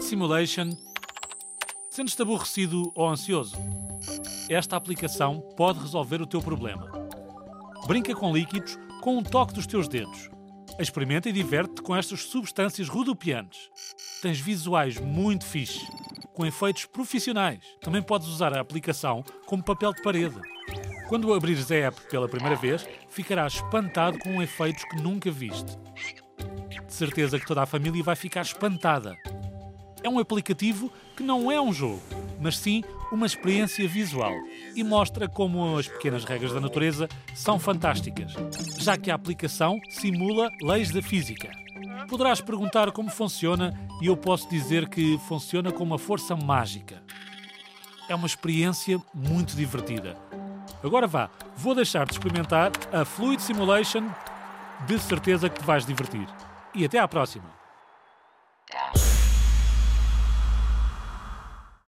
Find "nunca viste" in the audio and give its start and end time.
25.02-25.76